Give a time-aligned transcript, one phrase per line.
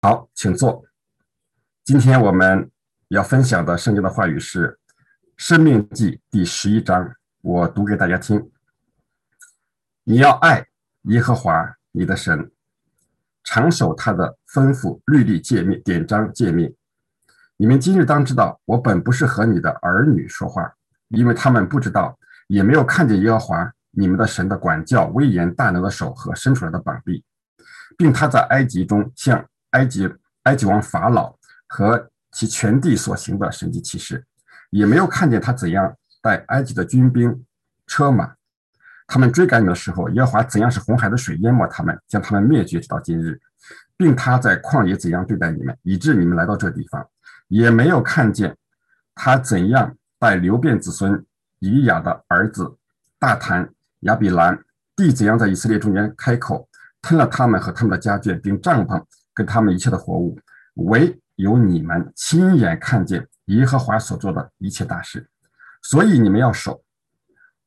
[0.00, 0.84] 好，请坐。
[1.84, 2.70] 今天我们
[3.08, 4.68] 要分享的圣经的话语是
[5.36, 8.48] 《生命记》第十一章，我读给大家听。
[10.04, 10.64] 你要爱
[11.06, 12.48] 耶和华你的神，
[13.42, 16.72] 常守他的吩咐、律例、诫命、典章、诫命。
[17.56, 20.72] 你们今日当知道，我本不是和你的儿女说话，
[21.08, 27.24] 因为他们不知道，也没有看见耶和华你们的神的管教、威严、大能的手和伸出来的膀臂，
[27.96, 30.08] 并他在埃及中向埃及
[30.42, 31.36] 埃及王法老。
[31.70, 34.24] 和其全地所行的神迹奇事，
[34.70, 37.44] 也没有看见他怎样带埃及的军兵、
[37.86, 38.32] 车马，
[39.06, 43.38] 他们追赶你的时候，耶和华怎样使红海的水淹没他们，将他们灭绝，直到今日，
[43.98, 47.06] 并他在旷野怎样对待你们，以致你们来到这地方，
[47.48, 48.56] 也没有看见
[49.14, 51.22] 他怎样带流变子孙
[51.58, 52.74] 以雅的儿子
[53.18, 53.68] 大坛
[54.00, 54.58] 亚比兰，
[54.96, 56.66] 地怎样在以色列中间开口
[57.02, 59.04] 吞了他们和他们的家眷，并帐篷
[59.38, 60.36] 跟他们一切的活物，
[60.74, 65.28] 唯有你们亲眼看见耶和华所做的一切大事，
[65.80, 66.82] 所以你们要守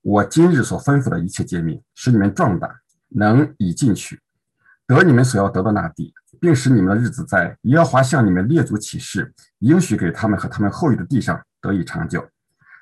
[0.01, 4.19] 我今日所吩咐的一切诫命，使你们壮大，能以进去
[4.85, 12.27] 得你们所要得的那地，并使你们的日子在耶和华向你们列祖起誓应许给他们和他们后裔的地上得以长久。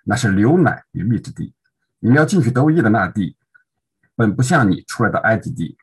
[0.03, 1.53] 那是流奶与蜜之地。
[1.99, 3.37] 你们要进去得业的那地，
[4.15, 5.77] 本不像你出来的埃及地。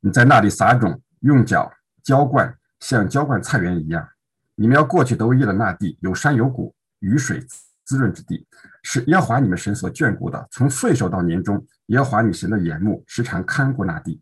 [0.00, 1.70] 你在那里撒种，用脚
[2.02, 4.08] 浇灌，像浇灌菜园一样。
[4.54, 7.44] 你们要过去得业的那地，有山有谷，雨水
[7.84, 8.46] 滋润之地，
[8.82, 10.46] 是耶和华你们神所眷顾的。
[10.50, 14.20] 从岁首到年终，耶和华你神的眼目时常看顾那地。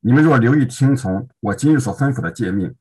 [0.00, 2.74] 你们若留意听从我今日所吩咐的诫命，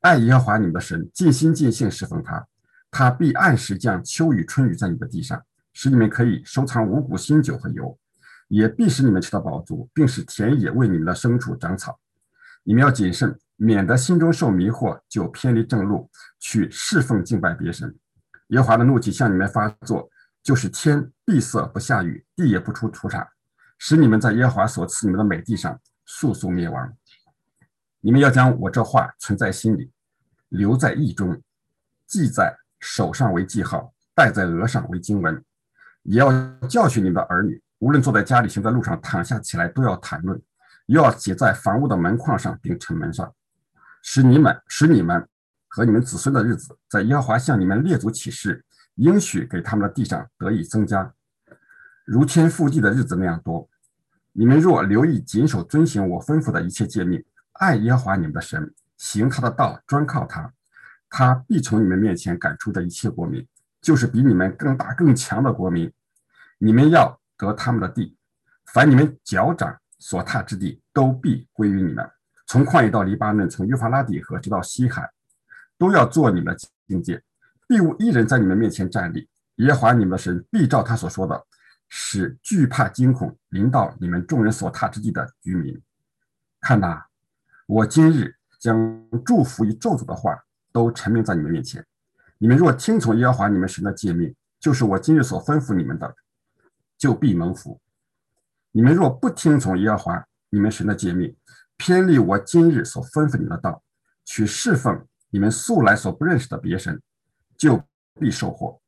[0.00, 2.46] 爱耶和华你们的神，尽心尽性侍奉他，
[2.90, 5.40] 他必按时降秋雨春雨在你的地上，
[5.74, 7.96] 使你们可以收藏五谷新酒和油，
[8.48, 12.00] 也必使你们吃到饱足，并使田野为你们的牲畜长草。
[12.64, 13.38] 你们要谨慎。
[13.64, 16.10] 免得心中受迷惑，就偏离正路，
[16.40, 17.96] 去侍奉敬拜别神。
[18.48, 20.10] 耶和华的怒气向你们发作，
[20.42, 23.24] 就是天闭塞不下雨，地也不出土产，
[23.78, 26.92] 使你们在耶和华所赐你们的美地上速速灭亡。
[28.00, 29.92] 你们要将我这话存在心里，
[30.48, 31.40] 留在意中，
[32.04, 35.40] 记在手上为记号，戴在额上为经文，
[36.02, 36.32] 也要
[36.68, 40.42] 教训你们的儿女，无论坐在家里，行在路上，躺下起来，都要谈论，
[40.86, 43.32] 又要写在房屋的门框上，并城门上。
[44.02, 45.26] 使你们使你们
[45.68, 48.62] 和你们子孙的日子，在耶和华向你们列祖起誓
[48.96, 51.14] 应许给他们的地上得以增加，
[52.04, 53.66] 如天覆地的日子那样多。
[54.32, 60.52] 你们若留意谨守遵行我吩咐的一切诫命，爱耶和华你们的神，行他的道，专靠他，
[61.08, 63.46] 他必从你们面前赶出的一切国民，
[63.80, 65.92] 就是比你们更大更强的国民。
[66.58, 68.16] 你们要得他们的地，
[68.72, 72.08] 凡你们脚掌所踏之地，都必归于你们。
[72.52, 75.10] 从旷野到黎巴嫩，从约法拉底河直到西海，
[75.78, 77.22] 都要做你们的境界，
[77.66, 79.26] 必无一人在你们面前站立。
[79.54, 81.46] 耶和华你们的神必照他所说的，
[81.88, 85.80] 使惧怕惊恐临到你们众人所踏之地的居民。
[86.60, 87.06] 看哪，
[87.66, 90.38] 我今日将祝福与咒诅的话
[90.72, 91.82] 都陈明在你们面前。
[92.36, 96.14] 你们若听从耶和华你们神的诫命，就是我今日所吩咐你们的，
[96.98, 97.80] 就必蒙福。
[98.72, 101.34] 你们若不听从耶和华你们神的诫命，
[101.76, 103.82] 偏离我今日所吩咐你的道，
[104.24, 107.00] 去侍奉你们素来所不认识的别神，
[107.56, 107.82] 就
[108.20, 108.80] 必受祸。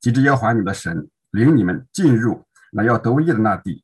[0.00, 3.82] 及至耶和华你的神领你们进入那要得业的那地，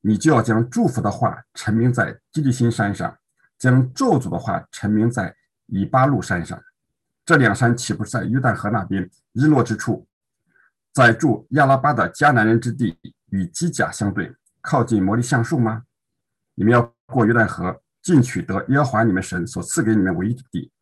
[0.00, 3.16] 你就要将祝福的话陈明在基利心山上，
[3.58, 5.34] 将咒诅的话陈明在
[5.66, 6.60] 以巴路山上。
[7.24, 10.06] 这两山岂不是在约旦河那边日落之处，
[10.92, 12.98] 在住亚拉巴的迦南人之地，
[13.30, 15.84] 与基甲相对，靠近摩利橡树吗？
[16.54, 16.94] 你们要。
[17.12, 20.72] 过约旦河，进取得耶和华你们神所赐给你们唯一的地，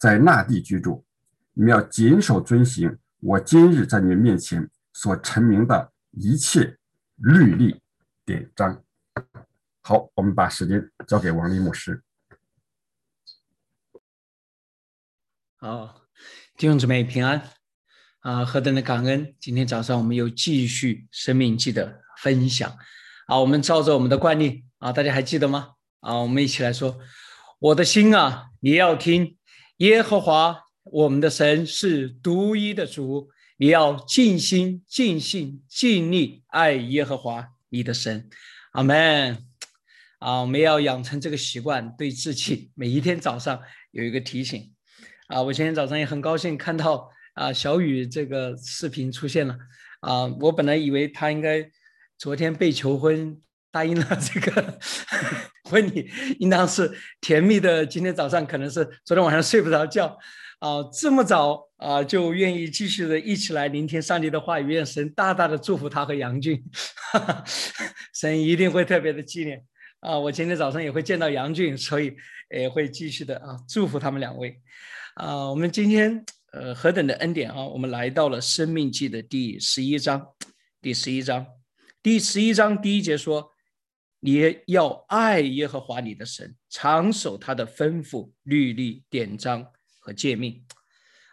[0.00, 1.06] 在那地居住。
[1.52, 6.76] 你们要谨守遵行我今日在你们面前所陈明的一切
[7.14, 7.80] 律例
[8.24, 8.82] 典章。
[9.80, 12.02] 好，我们把时间交给王立牧师。
[15.54, 16.02] 好，
[16.56, 17.40] 弟兄姊妹平安
[18.18, 18.44] 啊！
[18.44, 19.36] 何等的感恩！
[19.38, 22.76] 今天早上我们又继续生命记的分享
[23.28, 23.38] 啊！
[23.38, 25.70] 我们照着我们的惯例啊，大家还记得吗？
[26.00, 26.98] 啊，我们一起来说
[27.58, 29.36] ：“我的心啊，你要听
[29.78, 38.28] 耶和华我们的神是独一的主，你要尽心、尽性、尽力爱耶和华你的神。”
[38.72, 39.46] 阿门。
[40.18, 43.60] 啊，我们要养成这个习惯，对自己每一天早上
[43.92, 44.72] 有一个提醒。
[45.28, 49.56] 啊，我今天早上也很高兴看到啊，小雨这个视频出现了。
[50.00, 51.70] 啊，我本来以为他应该
[52.18, 53.40] 昨天被求婚。
[53.76, 54.78] 答应了这个
[55.64, 56.90] 婚礼， 应当是
[57.20, 57.84] 甜蜜的。
[57.84, 60.06] 今天早上可能是昨天晚上睡不着觉
[60.60, 66.64] 啊，这么早啊就愿意继续的一起来聆听上帝的话语，愿神大大的祝福他和杨俊，
[68.18, 69.62] 神一定会特别的纪念
[70.00, 70.18] 啊。
[70.18, 72.16] 我今天早上也会见到杨俊，所以
[72.48, 74.58] 也会继续的啊祝福他们两位
[75.16, 75.50] 啊。
[75.50, 80.26] 我们今天呃何等的恩典啊，我们来到了生命记的第十一章，
[80.80, 81.44] 第十一章，
[82.02, 83.52] 第十一章第一节说。
[84.26, 89.64] 你要爱耶和华你的神，常守他的吩咐、律例、典章
[90.00, 90.64] 和诫命。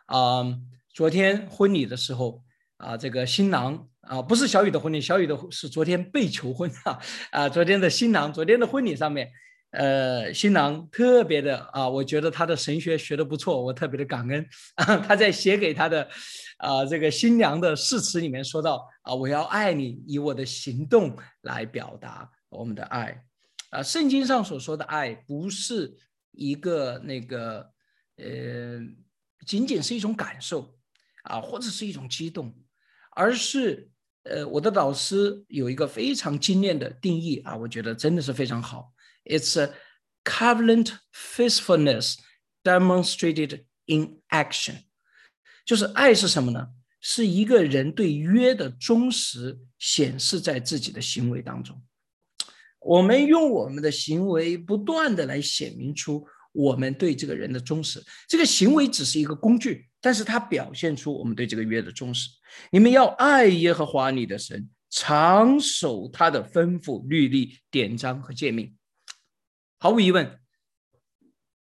[0.05, 0.45] 啊，
[0.93, 2.43] 昨天婚礼的时候
[2.77, 6.99] 啊，这个新郎啊，不是小雨的婚礼，小雨的是昨天被求婚啊。
[7.31, 9.27] 啊，昨天的新郎，昨天的婚礼上面，
[9.71, 14.47] 呃，新郎特别的啊，我觉得他的神学学的不错，我特别的感恩。
[15.07, 16.07] 他在写给他的
[16.57, 22.29] 啊这个新娘的誓词里面说到啊，我要爱你，以我的行动来表达。
[22.53, 23.25] 我们的爱，
[23.71, 25.97] 啊，圣经上所说的爱，不是
[26.31, 27.71] 一个那个，
[28.17, 28.79] 呃，
[29.45, 30.77] 仅仅是一种感受，
[31.23, 32.55] 啊，或者是一种激动，
[33.11, 33.89] 而是，
[34.23, 38.93] 呃，我的老师有一个非常精炼的定义啊，我觉得真的是非常好。
[39.25, 39.73] It's a
[40.23, 42.17] covenant faithfulness
[42.63, 44.83] demonstrated in action，
[45.65, 46.69] 就是爱是什么呢？
[47.05, 51.83] 是一个人对约的忠实显示在自己的行为当中。
[52.85, 58.03] 我们用我们的行为不断的来显明出我们对这个人的忠实。
[58.27, 62.29] 这个行为只是一个工具，但是它表现出我们对这个约的忠实。
[62.71, 68.75] 你们要爱耶和华你的神，常守他的吩咐、律例、典章和诫命。
[69.79, 70.39] 毫无疑问，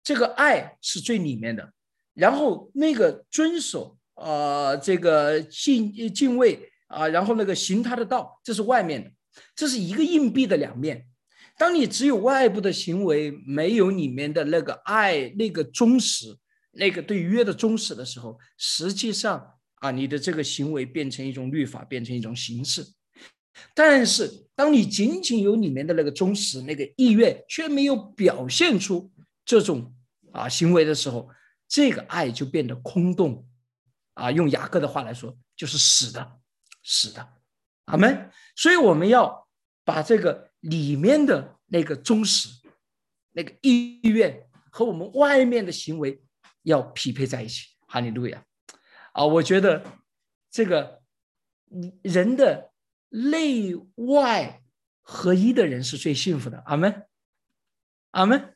[0.04, 1.72] 这个爱是最里面的。
[2.14, 9.10] 然后那个遵守啊，这个敬敬畏啊，然后那个行他的道，这是外面的。
[9.56, 11.08] 这是一个硬币的两面。
[11.62, 16.36] 当你只有外部的行为，没有里面的那个爱、那个忠实、
[16.72, 22.84] 那个对约的忠实的时候，实际上啊，你的这个行为变成一种律法，变成一种形式。
[23.76, 29.12] 但是，当你仅仅有里面的那个忠实、那个意愿，却没有表现出
[29.46, 29.94] 这种
[30.32, 31.30] 啊行为的时候，
[31.68, 33.48] 这个爱就变得空洞。
[34.16, 36.40] 啊，用雅各的话来说，就是死的，
[36.84, 37.34] 死的。
[37.86, 38.32] 阿门。
[38.56, 39.48] 所以我们要
[39.86, 40.50] 把这个。
[40.62, 42.50] 里面的那个忠实、
[43.34, 46.24] 那个意愿和我们外面的行为
[46.64, 47.68] 要匹配在一起。
[47.88, 48.44] 哈利路亚！
[49.12, 49.84] 啊，我觉得
[50.50, 51.02] 这个
[52.02, 52.72] 人的
[53.10, 54.62] 内外
[55.02, 56.64] 合一的人是最幸福的。
[56.66, 57.06] 阿门，
[58.12, 58.56] 阿门。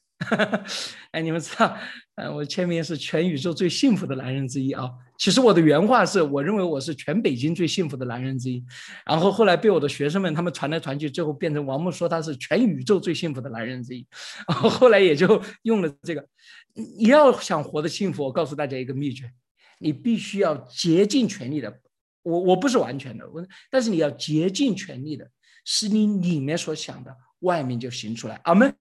[1.16, 1.78] 哎，你们知道，
[2.16, 4.92] 嗯，我签名是全宇宙最幸福的男人之一啊。
[5.18, 8.62] 其实我的原话是，我认为我是全北京最幸福的男人之一。
[9.06, 14.06] 然后后来被我的学生们他们传来传去，最后变成王木说他是全宇宙最幸福的男人之一。
[14.50, 16.28] 然后后来也就用了这个。
[16.74, 19.32] 你要想活得幸福，我告诉大家一个秘诀：
[19.80, 21.80] 你必须要竭尽全力的。
[22.24, 23.42] 我我不是完全的，我
[23.72, 25.26] 但是你要竭尽全力的，
[25.64, 28.42] 使你里面所想的，外面就行出来。
[28.44, 28.76] 阿门。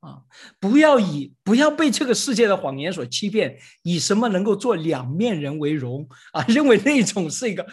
[0.00, 0.22] 啊，
[0.60, 6.42] 不要以不要被这个世界的谎言所欺骗，以什么能够做两面人为荣啊？
[6.48, 7.66] 认为那种是一个，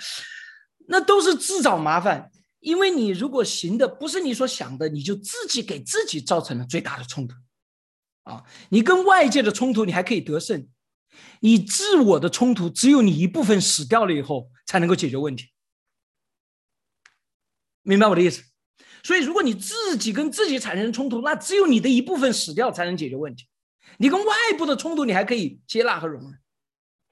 [0.87, 2.31] 那都是自找麻烦。
[2.59, 7.35] 因为你如果行的不是你所想的，你就自己给自己造成了最大的冲突。
[8.23, 10.65] 啊，你跟外界的冲突你还可以得胜，
[11.41, 15.49] 你自我的冲突只有你一部分死掉了以后才能够解决问题。
[17.81, 18.41] 明白我的意思？
[19.03, 23.45] 所以，如果你自己跟自己产生冲突，那只有你的一部分死掉才能解决问题。
[23.97, 26.39] 你跟外部的冲突，你还可以接纳和容忍。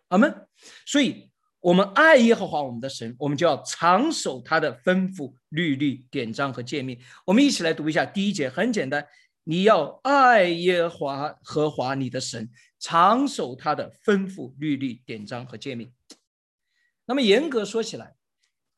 [0.07, 0.47] 阿门。
[0.85, 1.29] 所以，
[1.59, 6.97] 我们爱耶和华我们的神，我们就要长守他的吩咐、律例、典章和诫命。
[7.25, 9.05] 我们一起来读一下第一节，很简单：
[9.43, 15.91] 你要爱耶和华和华你的神，长守他的吩咐、律例、典章和诫命。
[17.05, 18.15] 那么，严格说起来，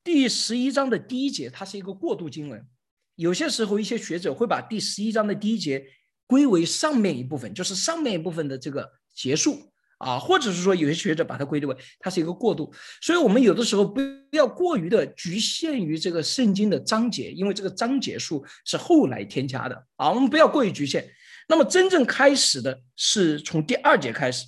[0.04, 2.68] 第十一章的第一节，它是一个过渡经文。
[3.16, 5.86] 有些时候，一些学者会把第十一章的第一节
[6.26, 12.74] 归为上面一部分，就是上面一部分的这个结束啊，或者是说，有些学者把它归类为它是一个过渡。
[13.02, 14.02] 所以，我们有的时候不
[14.32, 20.12] 要过于的局限于这个圣经的章节，因为这个章节数是后来添加的啊。
[20.12, 21.08] 我们不要过于局限。
[21.48, 24.46] 那么，真正开始的是从第二节开始，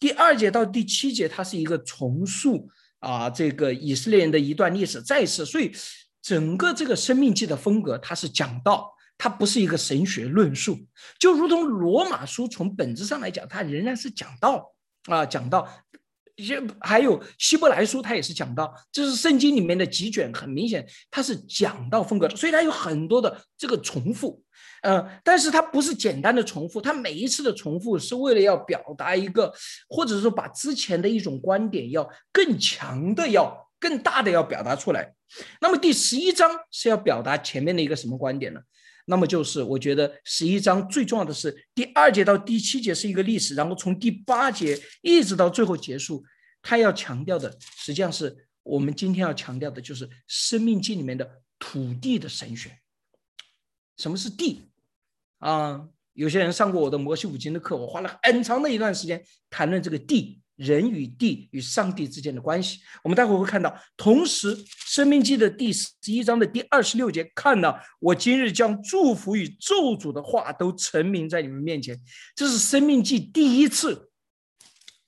[0.00, 5.70] 第二节到第七节，它是一个重塑啊，这个以色列人的一段历史再次，所以。
[6.22, 10.78] 整个这个生命记的风格，它是讲道，它不是一个神学论述，
[11.18, 14.72] 就如同罗马书从本质上来讲，它仍然是讲道
[15.06, 15.68] 啊，讲道。
[16.36, 24.40] 也还有希伯来书，它也是讲道，这是圣经里面的几卷，很明显它是讲道风格，所以它有很多的这个重复，
[24.82, 29.52] 呃，但是它不是简单的重复，它每一次的重复是为了要表达一个，
[29.88, 35.14] 或者说把之前的一种观点要更强的要更大的要表达出来。
[35.60, 38.60] 那么第十一章是要表达前面的一个什么观点呢？
[39.06, 46.22] 那么就是我觉得十一章最重要的是第二节到第七节是一个历史，然后从第八节一直到最后结束，
[46.60, 52.78] 他要强调的实际上是我们今天要强调的就是《生命记》里面的土地的神学。
[53.96, 54.70] 什么是地？
[55.38, 60.42] 啊，有些人上过我的摩西五经的课，我花了很长的一段时间谈论这个地。
[60.58, 63.72] 人与地与上帝之间的关系，我们待会会看到。
[63.96, 71.96] 同时，《生命记》的第十一章的第二十六节，看到我今日将祝福与咒诅的话都成名在你们面前。
[72.34, 74.10] 这是《生命记》第一次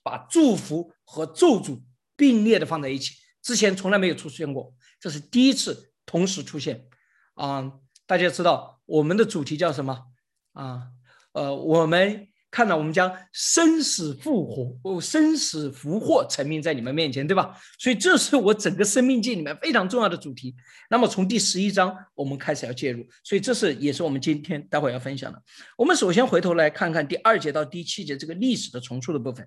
[0.04, 1.83] 把祝福和咒诅
[2.16, 6.87] 并列的放在一起，之前从来没有出现过，这是第一次同时出现。
[7.35, 7.73] 啊，
[8.07, 10.04] 大家知道我们的主题叫什么？
[10.52, 10.90] 啊，
[11.33, 12.28] 呃，我们。
[12.50, 17.57] 看到我们将生死复活，哦，生死复活成名在你们面前，对吧？
[17.78, 20.54] 所以这是我整个生命记里面非常重要的主题。
[20.90, 25.40] 那么从第十一章我们开始要介入，所以这是也是我们今天待会要分享的。
[25.76, 29.47] 我们首先回头来看看第二节到第七节这个历史的重述的部分。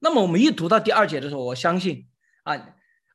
[0.00, 2.06] 那么我们一读到第二节的时候，我相信
[2.42, 2.56] 啊，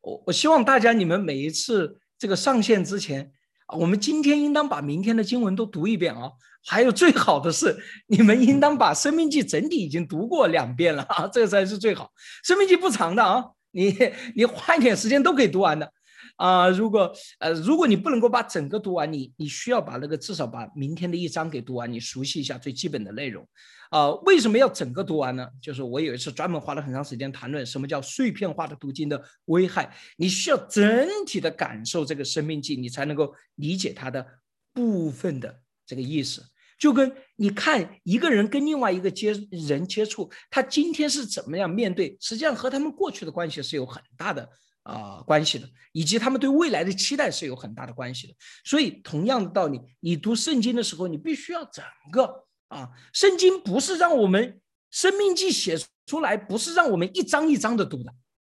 [0.01, 3.31] 我我希望大家你们每一次这个上线之前。
[3.67, 6.31] 我们今天应当把明天的经文都读一遍啊！
[6.67, 12.05] 还有最好的是，你们应当把《生命记》整体已经读过两遍了啊，这才是最好。
[12.47, 13.95] 《生命记》不长的啊，你
[14.35, 15.91] 你花一点时间都可以读完的。
[16.35, 23.47] 啊，如果呃，如果你不能够把整个读完，你你需要把那个至少把明天的一章给读完，你熟悉一下最基本的内容。
[23.89, 25.47] 啊，为什么要整个读完呢？
[25.61, 29.95] 就是我有一次专门花了很长时间谈论什么叫碎片化的读经的危害。
[30.17, 34.25] 你需要整体的感受这个生命记，你才能够理解它的
[34.73, 36.43] 部分的这个意思。
[36.77, 44.49] 就跟你看一个人跟另外一个接人接触，他今天是怎么样面对，实际上和他们过去的关系是有很大的。
[44.85, 48.35] 啊，关系的，以及他们对未来的期待是有很大的关系的。
[48.63, 54.61] 所以，同样的道理，你读圣经的时候，你必须要整个啊，圣经不是让我们
[54.91, 55.75] 生命记写
[56.05, 58.13] 出来，不是让我们一章一章的读的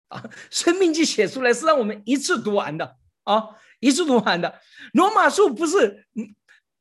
[0.09, 3.45] 啊，生命记写出来是让我们一次读完的啊，
[3.79, 4.61] 一次读完的。
[4.95, 6.07] 罗马书不是，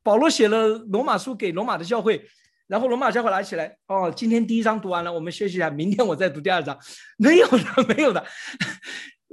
[0.02, 2.28] 保罗写了罗马书给罗马的教会，
[2.66, 6.76] 然后罗马教会拿起来，哦，今天第一章读完了，我们休息一下，明天我再读第二章，
[7.16, 8.26] 没有的，没有的。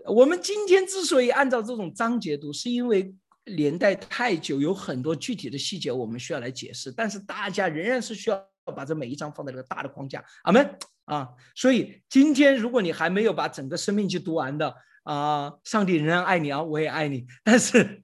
[0.06, 3.14] 我们今天之所以按照这种章节读，是因为
[3.46, 6.92] 年代太久，有很多具体的细节我们需要来解释。
[6.92, 8.46] 但是大家仍然是需要
[8.76, 10.24] 把这每一章放在这个大的框架。
[10.44, 11.30] 阿门啊！
[11.56, 17.26] 所以今天如果你还没有把整个生命去读完的啊，上帝仍然爱你啊，我也爱你。
[17.44, 18.04] 但是。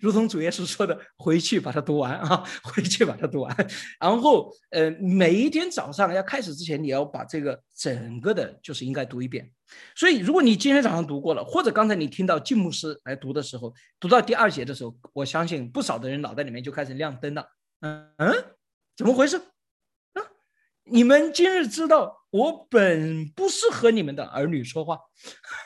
[0.00, 3.56] 如同主耶稣说的，回去把它读完啊， 回去把它读完。
[4.00, 9.50] 然后，呃，每一天早上要开始之前，你要把这个整个的，就是应该读一遍。
[9.96, 17.46] 所以，如果你今天早上读过了，或者刚才你听到静牧师来读的时候，读到第二节的时候，我相信不少的人脑袋里面就开始亮灯了。
[17.80, 18.44] 嗯嗯，
[18.96, 19.36] 怎么回事？
[19.38, 20.22] 啊，
[20.84, 24.98] 你们今日知道，我本不是和你们的儿女说话。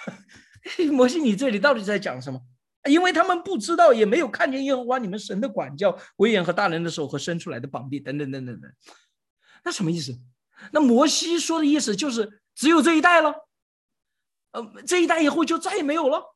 [0.93, 2.41] 摩西，你这里到底在讲什么？
[2.87, 8.71] 因为他们不知道，也没有看见耶和华你们神的管教、威严和大人的手和伸出来的膀臂等等等等等。
[9.65, 10.17] 那什么意思？
[10.73, 13.49] 那摩西说的意思就是只有这一代了，
[14.53, 16.35] 呃，这一代以后就再也没有了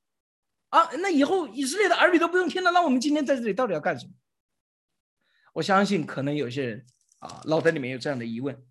[0.69, 0.90] 啊。
[0.99, 2.71] 那以后以色列的儿女都不用听了。
[2.71, 4.12] 那我们今天在这里到底要干什么？
[5.54, 6.87] 我相信可能有些人
[7.21, 8.62] 啊，脑袋里面有这样的疑问。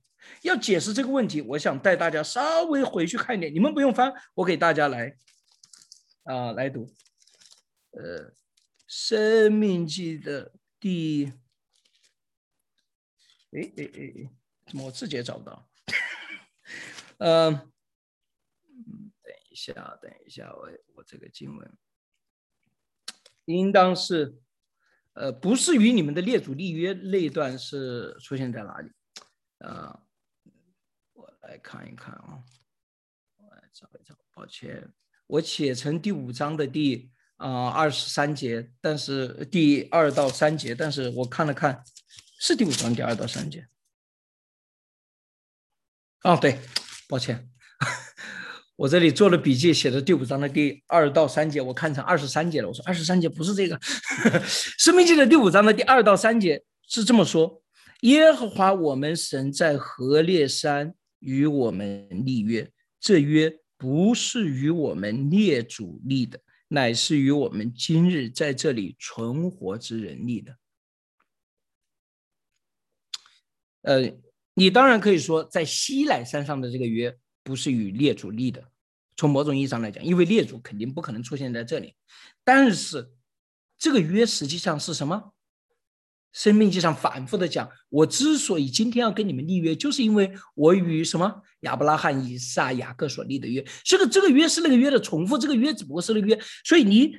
[0.42, 3.54] 要解释这个问题，我想带大家稍微回去看一点。
[3.54, 5.16] 你们不用翻，我给大家来
[6.24, 6.86] 啊来读。
[7.92, 8.32] 呃，
[8.88, 11.26] 《生命记》的第，
[13.52, 14.32] 哎哎哎哎，
[14.68, 15.70] 怎么我自己也找不到？
[17.18, 21.78] 呃，等一下，等一下，我我这个经文
[23.46, 24.40] 应当是，
[25.14, 28.92] 呃，不是与你们的列祖立约那一段是出现在哪里？
[29.66, 30.04] 啊，
[31.14, 32.44] 我来看一看啊，
[33.38, 34.94] 我来找一找，抱歉，
[35.26, 37.12] 我写成第五章的第。
[37.40, 41.82] 啊，二十三节，但是第二到三节，但是我看了看，
[42.38, 43.66] 是第五章第二到三节。
[46.24, 46.60] 哦，对，
[47.08, 47.50] 抱歉，
[48.76, 52.68] 我这里做了笔记，写的第五章的第二到三节，我看成二十三节了。
[52.68, 53.80] 我说二十三节不是这个，
[54.78, 57.64] 《生命记》的第五章的第二到三节是这么说：
[58.02, 62.70] 耶和华我们神在何烈山与我们立约，
[63.00, 66.38] 这约不是与我们列祖立的，
[66.70, 70.56] 乃是与我们今日在这里存活之人立的。
[73.82, 74.14] 呃，
[74.54, 78.72] 你当然可以说，在西乃山上的这个约不是与列祖立的，
[79.18, 81.96] 从某种意义上来讲，因为列祖肯定不可能出现在这里。
[82.44, 83.12] 但是，
[83.78, 85.34] 这个约实际上是什么？
[86.32, 93.66] 生命记上反复的讲，我之所以今天要跟你们立约，就是因为我与什么亚伯拉罕、以撒、雅各所立的约。
[93.84, 96.40] 这个这个约是那个约的重复，这个约只不过是那个约。
[96.64, 97.18] 所以你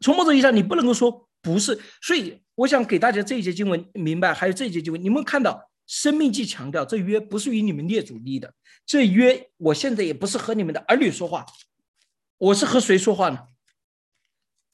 [0.00, 1.78] 从某种意义上，你不能够说不是。
[2.02, 8.52] 所以我想给大家这一节经文明白，还有这一节经文，你们看到生命记强调这约不是与你们列祖立的，
[8.84, 11.46] 这约我现在也不是和你们的儿女说话，
[12.38, 13.38] 我是和谁说话呢？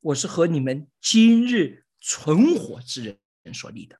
[0.00, 3.18] 我是和你们今日存活之人。
[3.46, 3.98] 人所立的，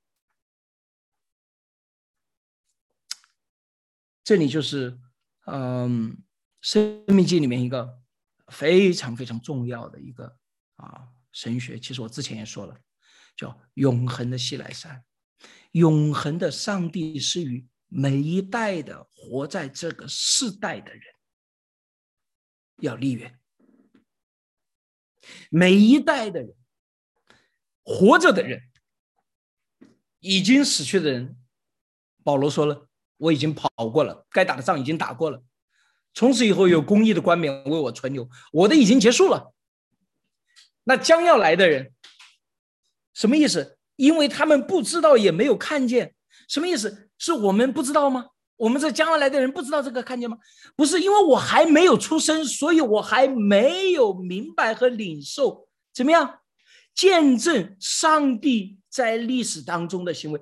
[4.24, 4.98] 这里就是，
[5.46, 6.12] 嗯，
[6.60, 8.02] 《生命记》里面一个
[8.48, 10.36] 非常非常重要的一个
[10.74, 11.78] 啊神学。
[11.78, 12.76] 其实我之前也说了，
[13.36, 15.04] 叫永恒的西来山，
[15.70, 21.02] 永恒的上帝是与每一代的活在这个世代的人
[22.78, 23.38] 要立约，
[25.50, 26.52] 每一代的人
[27.84, 28.60] 活着的人。
[30.20, 31.37] 已经死去的人，
[32.25, 35.42] 保罗说了：“我已经跑过了，该打的仗已经打过了。
[36.14, 39.52] 从此以后，有公义的冠冕为我存留，我的已经结束了。
[40.85, 41.92] 那将要来的人，
[43.12, 43.78] 什么意思？
[43.96, 46.14] 因为他们不知道，也没有看见。
[46.49, 47.11] 什么意思？
[47.18, 48.26] 是我们不知道吗？
[48.56, 50.38] 我们这将要来的人不知道这个看见吗？
[50.75, 56.40] 不是，因为我还没有出生，所以我还没有明白和领受怎么样
[56.96, 60.40] 见证上帝。”在历史当中的行为，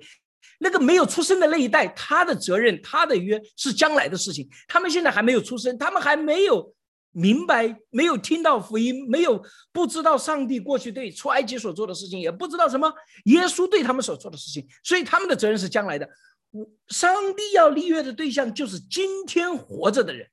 [0.60, 4.48] 那个没有出生的那一代，他的责任，他的约是将来的事情。
[4.68, 6.72] 他们现在还没有出生，他们还没有
[7.10, 12.94] 明白，没有听到福音，没有不知道上帝过去对出埃及所做的事情，也不知道什么
[13.24, 14.64] 耶稣对他们所做的事情。
[14.84, 16.08] 所以他们的责任是将来的。
[16.86, 20.30] 上帝要立约的对象就是今天活着的人。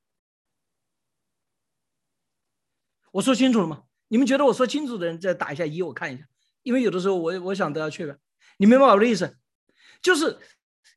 [3.13, 3.81] 我说清楚了吗？
[4.12, 6.28] 你们觉得我说清楚的人，再打一下一，我看一下。
[6.63, 8.19] 因为有的时候我我想都要确认，
[8.58, 9.38] 你明白我的意思？
[10.02, 10.38] 就是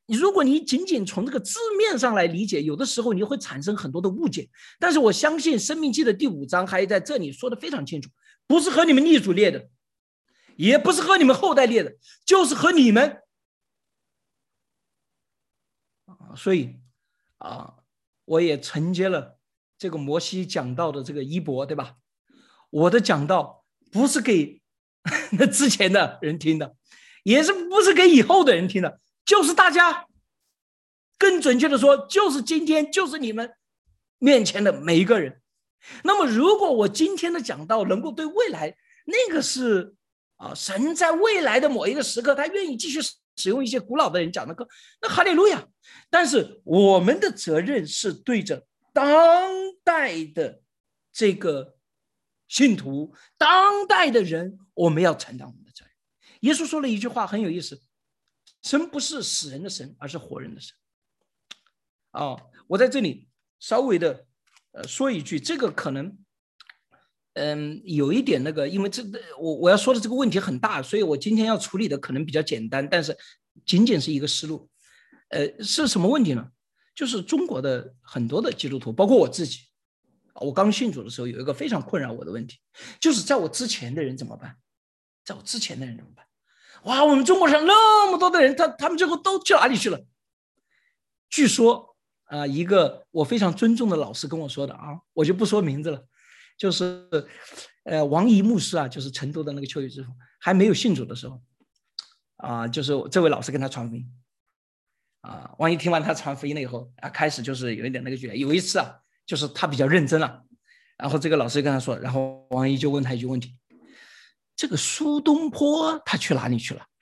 [0.05, 4.49] 你如果你仅仅从这个字面上来理解，有的时候你会产生很多的误解。
[4.79, 8.09] 但是我相信《生命记》的第五章还在这里说的非常清楚，
[8.47, 9.69] 不是和你们立主列的，
[10.57, 13.21] 也不是和你们后代列的，就是和你们。
[16.35, 16.75] 所以
[17.37, 17.75] 啊，
[18.25, 19.39] 我也承接了
[19.77, 21.95] 这个摩西讲到的这个衣钵，对吧？
[22.69, 24.61] 我的讲道不是给。
[25.37, 26.75] 那之前的人听的，
[27.21, 30.07] 也是不是给以后的人听的，就是大家，
[31.19, 33.53] 更准确的说，就是今天，就是你们
[34.17, 35.39] 面前的每一个人。
[36.03, 38.75] 那么，如果我今天的讲道能够对未来，
[39.05, 39.93] 那个是
[40.37, 42.99] 啊，神在未来的某一个时刻，他愿意继续
[43.35, 44.67] 使用一些古老的人讲的歌，
[45.03, 45.63] 那哈利路亚。
[46.09, 50.63] 但是我们的责任是对着当代的
[51.13, 51.74] 这个。
[52.47, 55.91] 信徒，当代的人，我们要承担我们的责任。
[56.41, 57.81] 耶稣说了一句话很有意思
[58.61, 60.75] ：“神不是死人的神，而是活人的神。”
[62.13, 63.27] 哦，我在这里
[63.59, 64.25] 稍微的
[64.71, 66.17] 呃说一句，这个可能
[67.33, 69.03] 嗯有一点那个，因为这
[69.39, 73.17] 我我要说的这个问题很大，所以我今天要处理的可能比较简单，但是
[73.65, 74.69] 仅仅是一个思路。
[75.29, 76.47] 呃，是什么问题呢？
[76.93, 79.61] 就是中国的很多的基督徒，包括我自己。
[80.41, 82.59] 我刚信主的时候，有一个非常困扰我的问题，
[82.99, 84.57] 就是在我之前的人怎么办？
[85.23, 86.25] 在我之前的人怎么办？
[86.83, 89.99] 哇，我们中国上那么多的人，他他们最后都去哪里去了？
[91.29, 91.95] 据说
[92.25, 96.05] 啊，一个我非常尊重的老师跟我说的啊，我就不说名字了，
[96.57, 97.07] 就是
[97.83, 101.41] 呃，王怡牧师啊，就是成都的那个秋雨之父，还没有信主的时候
[102.35, 104.05] 啊，就是这位老师跟他传福音
[105.21, 108.99] 啊，王怡听完他传福音了以后啊，开始就是有一点那个觉，有一次啊。
[109.25, 110.43] 就是他比较认真了，
[110.97, 113.55] 然后这个老师跟他说，然后王一就问他一句问题
[114.55, 116.85] ：“这个苏东坡他去哪里去了？”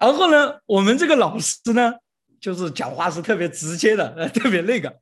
[0.00, 1.92] 然后呢，我们这个老师呢，
[2.40, 4.98] 就是讲话是特别直接的，特别那个。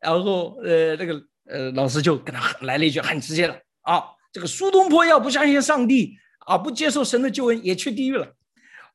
[0.00, 6.16] 然后呃，那个呃老师就跟他来了一句很直接的啊：“这个苏东坡要不相信上帝
[6.46, 8.34] 啊，不接受神的救恩，也去地狱了。”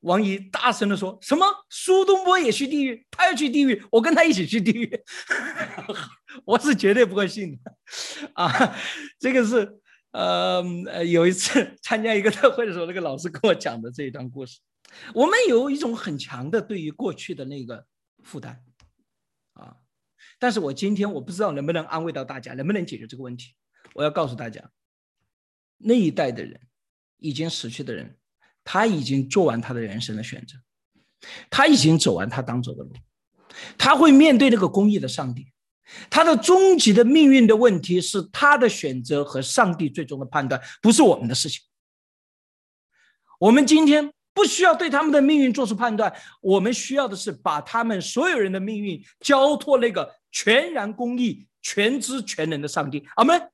[0.07, 1.45] 王姨大声的说：“什么？
[1.69, 3.05] 苏东坡也去地狱？
[3.11, 4.89] 他要去地狱，我跟他一起去地狱。
[6.45, 7.59] 我是绝对不会信的
[8.33, 8.47] 啊！
[9.19, 9.79] 这个是
[10.11, 10.63] 呃，
[11.05, 14.59] 有一次 参加一个特会的时候，那个老师跟我讲的这一段故事。
[15.13, 17.85] 我们有一种很强的对于过去的那个
[18.23, 18.63] 负担
[19.53, 19.75] 啊。
[20.39, 23.53] 但是我今天我不知道能不能安慰到大家，能不能解决这个问题。
[23.93, 24.71] 我要告诉大家，
[25.77, 26.61] 那一代的人，
[27.17, 28.16] 已经死去的人，
[28.69, 30.57] 他已经做完他的人生的选择，
[31.49, 32.91] 他已经走完他当走的路，
[33.77, 35.47] 他会面对那个公义的上帝，
[36.09, 41.61] 他的终极的命运的问题是他的选择和上帝最终的判断，不是我们的事情。
[43.39, 44.11] 我们今天。
[44.37, 53.03] 不需要对他们的命运做出判断，我们需要的是把他们所有人的命运交托那个全然公义、全知全能的上帝。
[53.15, 53.49] 阿门。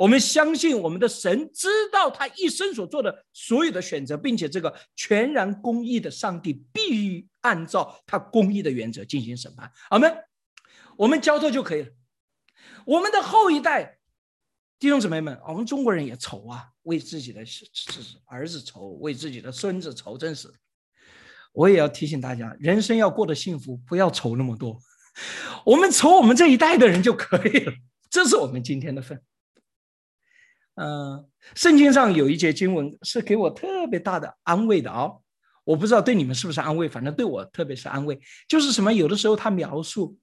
[0.00, 9.70] 我们相信我们的神知道他一生所做的所有的选择，并且这个全然公义的上帝必须按照他公义的原则进行审判。
[9.90, 10.10] 阿门。
[10.96, 11.88] 我们交托就可以了。
[12.86, 13.98] 我们的后一代。
[14.78, 17.42] 弟兄姊妹们，我们中国人也愁啊，为自己的
[18.24, 20.50] 儿子愁，为自己的孙子愁，真是。
[21.52, 24.80] 我也要提醒大家，人生要过得幸福，不要愁那么多，
[25.66, 27.72] 我们愁我们这一代的人就可以了，
[28.08, 29.22] 这是我们今天的份。
[30.74, 35.22] 嗯，圣经上有一节经文是给我特别大的安慰的哦，
[35.64, 38.92] 我不知道对你们是不是安慰，反正对我特别是安慰，就是什么？
[38.92, 40.18] 有的时候他描述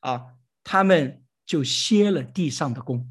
[0.00, 0.34] 啊，
[0.64, 3.08] 他们就歇了地上的功。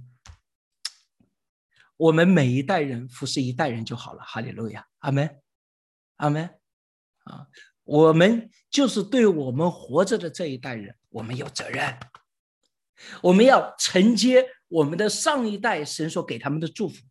[1.98, 5.40] 我们每一代人服侍一代人就好了，哈利路亚，阿门，
[6.18, 6.50] 阿门，
[7.24, 7.48] 啊，
[7.86, 11.98] 我们就是对我们活着的这一代人，我们有责任，
[13.22, 17.04] 我们要承接我们的上一代神所给他们的祝福，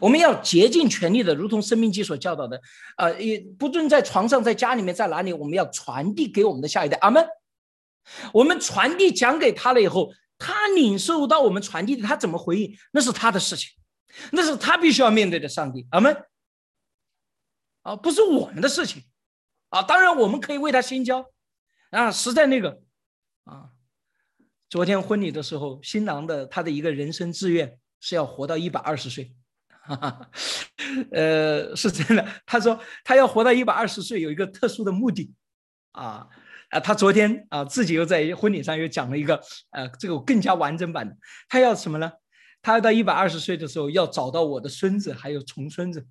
[0.00, 2.60] 我们要竭尽全力的，如同生命记所教导的，
[2.96, 7.26] 呃，也不论在床上，在家里面，在哪里，我们要传递给我们的下一代，阿门。
[8.32, 13.70] 我们传递讲给他了以后，他领受到我们传递的，他怎么回应，那是他的事情。
[14.32, 16.16] 那是他必须要面对的上帝，阿门。
[17.82, 19.02] 啊，不是我们的事情，
[19.68, 21.30] 啊，当然我们可以为他心焦，
[21.90, 22.80] 啊，实在那个，
[23.44, 23.70] 啊，
[24.68, 29.32] 昨天婚礼的时候，新郎的他的一个人生志愿是要活到一百二十岁，
[29.68, 30.30] 哈哈，
[31.12, 35.32] 呃，是真的，他说他要活到一百二十岁有一个特殊的目的，
[35.92, 36.26] 啊
[36.70, 41.16] 啊，他昨天啊自己又在婚礼上又讲了一个，呃，这个更加完整版的，
[41.48, 42.10] 他要什么呢？
[42.60, 46.04] 他要到一百二十岁的时候，要找到我的孙子还有重孙子，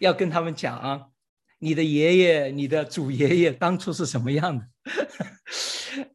[0.00, 1.02] 要跟他们讲啊，
[1.62, 4.66] 你的爷爷、你的祖爷爷当初是什么样的？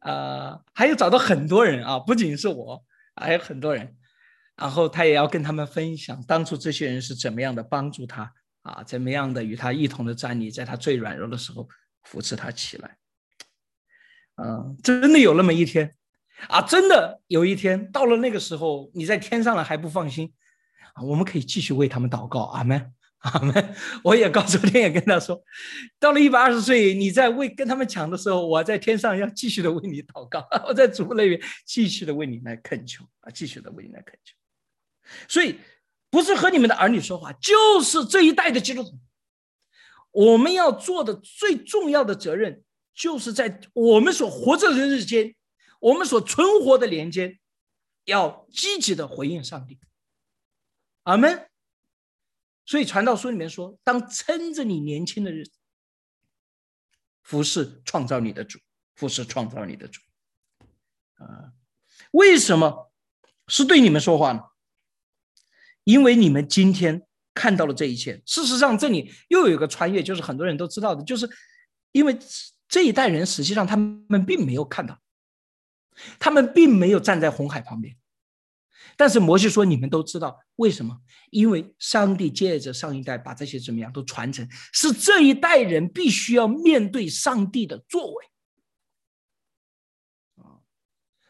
[0.00, 2.84] 啊，还有找到很多人啊，不仅是我，
[3.16, 3.96] 还有很多人。
[4.56, 8.30] 然后他也要跟他们分享当初这些人是怎么样的帮助他
[8.60, 11.66] 啊，怎么样的与他一同的站立，在他最软弱的时候
[12.02, 12.98] 扶持他起来。
[14.36, 15.94] 嗯，真的有那么一天。
[16.48, 20.30] 啊，真的有一天到了那个时候，你在天上了还不放心
[20.92, 21.02] 啊？
[21.02, 23.74] 我们可以继续为他们祷告，阿门，阿门。
[24.04, 25.42] 我也告诉天也跟他说，
[25.98, 34.34] 到了一百二十岁，你在为跟他们讲的时候，我在天上要继续的为你祷告， 我在主那边继续的为你来恳求啊，继续的为你来恳求。
[35.28, 35.58] 所以
[36.10, 38.98] 不是和你们的儿女说话，就是这一代的基督徒，
[40.10, 42.62] 我们要做的最重要的责任，
[42.94, 45.34] 就是在我们所活着的日间。
[45.80, 47.38] 我们所存活的年间，
[48.04, 49.78] 要积极的回应上帝，
[51.04, 51.47] 阿门。
[52.68, 55.52] 所以传道书里面说：“当撑着你年轻的日子，
[57.22, 58.58] 服侍创造你的主，
[58.94, 60.02] 服侍创造你的主。”
[61.16, 61.54] 啊，
[62.10, 62.92] 为什么
[63.46, 64.42] 是对你们说话呢？
[65.84, 68.22] 因为你们今天看到了这一切。
[68.26, 71.26] 事实上，这里又有一个穿越，就是很多人都知道的，就是
[71.92, 72.18] 因为
[72.68, 75.00] 这一代人实际上他们并没有看到。
[76.18, 77.96] 他们并没有站在红海旁边，
[78.96, 81.00] 但是摩西说：“你们都知道为什么？
[81.30, 88.24] 因为上帝借着上一代把这些怎么样都传承，是这一代人必须要面对上帝的作为。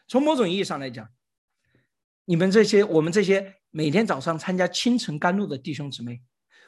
[0.07, 1.09] 从某种意义上来讲，
[2.25, 6.21] 你们这些我们这些每天早上参加清晨甘露的弟兄姊妹，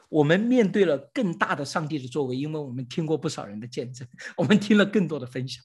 [0.10, 5.64] 我们面对了更大的上帝的作为，因为我们听过不少人的见证， 我们听了更多的分享。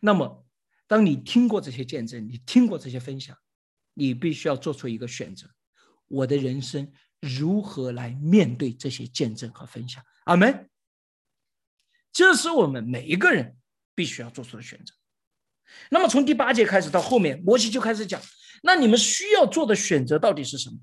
[0.00, 0.42] 那么。”
[0.86, 3.34] 当你听过这些见证，你听过这些分享，
[3.94, 5.48] 你必须要做出一个选择：
[6.08, 10.04] 我的人生如何来面对这些见证和分享？
[10.24, 10.68] 阿门。
[12.12, 13.56] 这是我们每一个人
[13.94, 14.92] 必须要做出的选择。
[15.90, 18.20] 那么从第八节开始到后面，摩西就开始讲：
[18.62, 20.76] 那你们需要做的选择到底是什么？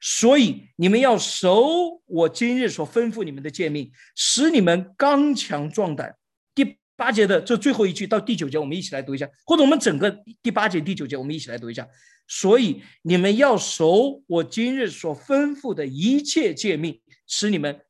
[0.00, 1.64] 所以你们要守
[2.04, 6.16] 我今日所吩咐你们的诫命，使你们刚强壮胆。
[6.54, 6.78] 第。
[6.96, 10.10] 八节的这最后一句到第九节，我们一起来读一下，或者我们整个
[10.42, 11.86] 第八节、第九节，我们一起来读一下。
[12.26, 17.80] 所以你们要守我今日所吩咐的一切诫命，使你们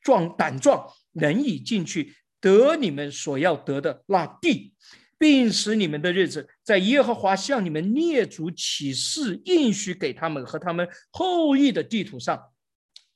[0.00, 4.74] 壮胆壮，能以进去得你们所要得的那地，
[5.18, 12.40] 并使你们的日子在耶和华向你们列祖起誓应许给他们和他们后裔的地图上，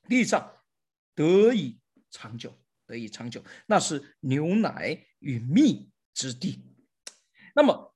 [0.08, 0.50] 地上
[1.14, 1.78] 得以
[2.10, 6.64] 长久，得以长久，那是牛奶与蜜之地。
[7.54, 7.94] 那么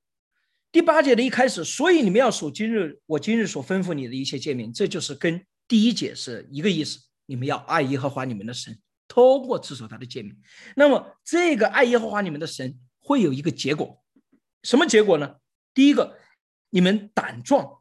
[0.71, 7.01] 第八节的一开始，所以你们要守今日我今日所吩咐你的一切诫命，这就是跟第一节是一个意思。
[7.27, 10.35] 你们要爱耶和华你们的神，通过持守他的诫命。
[10.77, 14.03] 那么这个爱耶和华你们的神会有一个结果，
[14.63, 15.37] 什么结果呢？
[15.75, 16.19] 第一个，
[16.71, 17.77] 你们胆壮。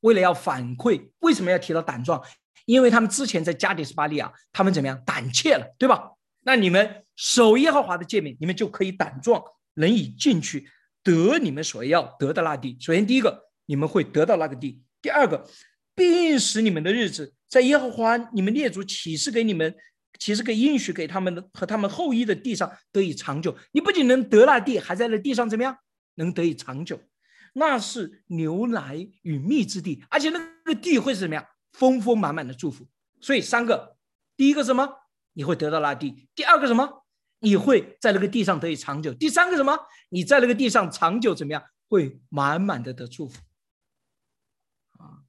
[0.00, 2.24] 为了要反馈，为什么要提到胆壮？
[2.66, 6.10] 因为他们之前在加迪斯巴利亚，他们怎么样胆怯了，对吧？
[6.42, 9.42] 那你们守耶和华的诫命，你们就可以胆壮，
[9.74, 10.68] 能以进去
[11.02, 12.76] 得你们所要得的那地。
[12.80, 15.46] 首先，第一个，你们会得到那个地；第二个，
[15.94, 19.74] 并使你们的日子在耶和华你们列祖启示给你们、
[20.18, 23.56] 启示给应许给他们的和他们后裔的地上得以长久。
[23.72, 25.76] 你不仅能得那地，还在那地上怎么样？
[26.16, 27.00] 能得以长久，
[27.54, 31.46] 那是牛奶与蜜之地，而且那个地会是怎么样？
[31.72, 32.86] 丰丰满满的祝福。
[33.20, 33.96] 所以三个，
[34.36, 34.88] 第一个什么？
[35.32, 37.04] 你会得到那地；第二个什么？
[37.38, 39.78] 你会在那个地上得以长久；第三个什么？
[40.10, 41.62] 你在那个地上长久怎么样？
[41.88, 43.40] 会满满的得祝福。
[44.98, 45.24] 啊，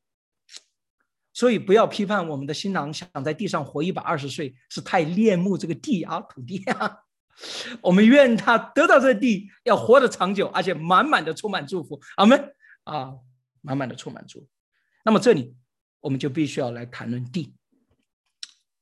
[1.34, 7.00] 所以不要批判我们的新郎想在地上活一百二十岁是太恋慕这个地啊土地啊。
[7.82, 12.00] 我们愿他得到这地，要活得长久，而且满满的充满祝福。
[12.18, 13.14] 阿门啊，
[13.62, 14.48] 满满的充满祝福。
[15.04, 15.56] 那么这里
[16.02, 17.54] 我们就必须要来谈论地。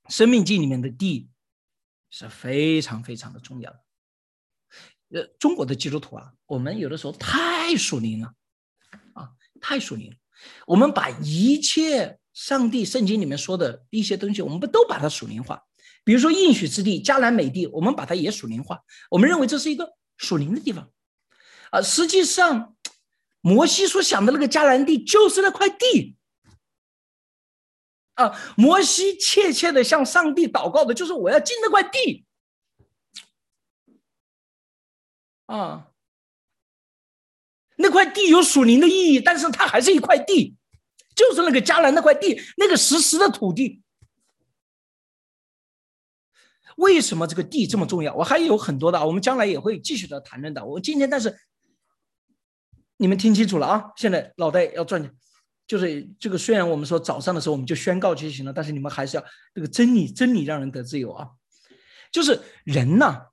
[0.08, 1.30] 生命记里面的地
[2.10, 3.80] 是非常非常的重要的。
[5.12, 8.34] 呃，中国的基督徒啊，我们有的时候太属灵了
[9.14, 10.18] 啊，太属灵了。
[10.66, 15.62] 我们把一切上帝圣经里面说的一些东西，我们不都把它属灵化？
[16.04, 18.80] 比如说应许之地迦南美地，我们把它也属灵化。
[19.10, 20.92] 我们认为这是一个属灵的地方
[21.72, 21.82] 啊。
[21.82, 22.76] 实际上，
[23.42, 26.16] 摩西所想的那个迦南地就是那块地
[28.24, 28.54] 啊。
[28.58, 32.26] 摩西切切的向上帝祷告的就是我要进那块地
[35.46, 35.88] 啊。
[37.82, 40.58] 那块地有属灵的意义，但是它还是一块地，
[41.16, 43.82] 就是那个迦南那块地，那个实实的土地。
[46.76, 48.14] 为什么这个地这么重要？
[48.16, 50.66] 我还有很多的，我们将来也会继续的谈论的。
[50.66, 51.40] 我今天，但是
[52.98, 53.92] 你们听清楚了啊！
[53.96, 55.10] 现在脑袋要转，
[55.70, 56.36] 就是这个。
[56.36, 61.30] 虽然我们说早上的时候我们就宣告就行了，但是你们还是要这个真理，真理让人得自由啊！
[62.12, 63.28] 就是人呐，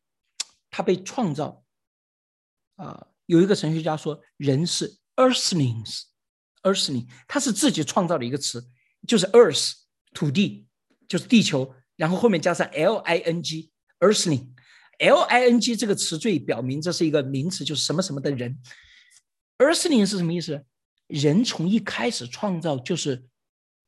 [0.70, 1.64] 他被创造
[2.74, 3.06] 啊。
[3.24, 8.68] 有一个神学家说，人是 Earthlings，Earthling，他是自己创造的一个词，
[9.08, 9.72] 就是 Earth，
[10.12, 10.68] 土地，
[11.08, 11.74] 就是地球。
[11.96, 18.60] 然后后面加上 l i n g，earthling，l i n g 这个词最表明这是一个名词，就是什么什么的人。
[19.58, 20.62] earthling 是什么意思？
[21.06, 23.26] 人从一开始创造就是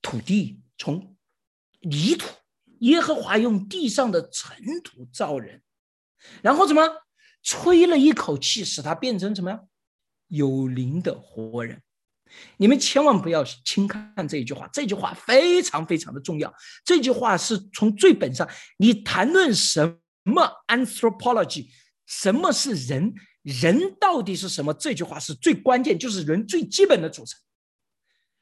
[0.01, 1.17] 土地，从
[1.81, 2.29] 泥土，
[2.81, 5.63] 耶和华用地上的尘土造人，
[6.43, 6.89] 然后怎么
[7.43, 9.61] 吹了一口气，使他变成什么呀？
[10.29, 11.83] 有灵的活人。
[12.59, 16.53] 你们千万不要轻看这一句话，这句话非常非常的重要。
[16.85, 21.69] 这句话是从最本上，你谈论什么 anthropology，
[22.05, 23.15] 什么是人，
[23.49, 24.75] 人到底是什么？
[24.75, 27.41] 这句话是最关键，就是人最基本的组成。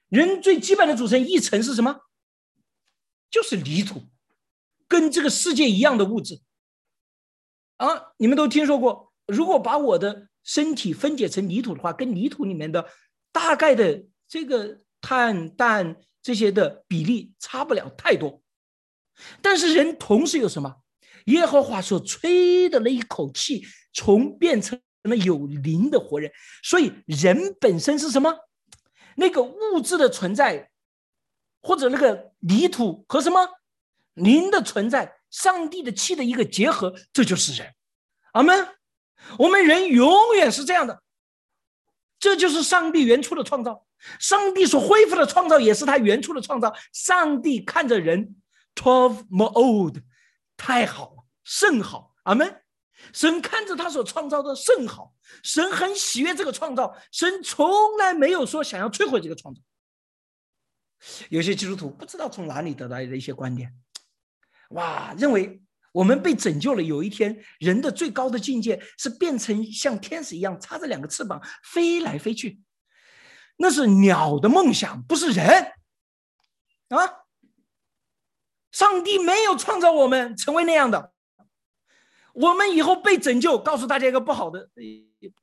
[0.09, 2.01] 人最基本的组成一层是什么？
[3.31, 4.03] 就是泥土，
[4.89, 6.41] 跟这个世界一样的物质。
[7.77, 12.89] 啊，你们都听说过，如果把我的身体分解成泥土的话，跟泥土里面的。
[13.33, 18.43] 大概的这个碳、氮这些的比例差不了太多，
[19.43, 20.77] 但是人同时有什么？
[21.27, 26.31] 耶和华所吹的那一口气，从变成了有灵的活人。
[26.63, 28.35] 所以人本身是什么？
[29.17, 30.71] 那个物质的存在，
[31.63, 33.49] 或者那个泥土和什么
[34.15, 37.75] 灵的存在，上帝的气的一个结合，这就是人。
[38.33, 38.69] 阿门。
[39.39, 41.03] 我们人永远是这样的。
[42.19, 43.87] 这就是上帝原初的创造，
[44.19, 46.75] 上帝所恢复的创造也是他原初的创造。
[46.93, 48.37] 上帝看着人
[48.75, 49.97] ，twelve more old，
[50.57, 52.63] 太好了，甚好，阿门。
[53.13, 59.61] 神看着他所创造的甚好，神很喜悦这个创造，神从来没有说想要摧毁这个创造。
[61.29, 63.73] 有些基督徒不知道从哪里得来的一些观点，
[64.71, 65.63] 哇，认为。
[65.93, 66.83] 我们被拯救了。
[66.83, 71.41] 有一天，人的最高的境界是变成像天使一样，插着两个翅膀
[71.73, 72.61] 飞来飞去。
[73.57, 75.73] 那是鸟的梦想，不是人
[76.89, 77.25] 啊！
[78.73, 81.15] 上帝没有创造我们成为那样的。
[82.37, 84.71] 我们以后被拯救，告诉大家一个不好的，